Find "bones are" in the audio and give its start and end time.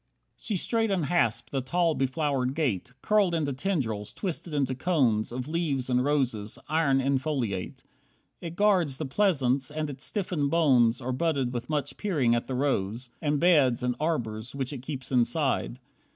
10.49-11.11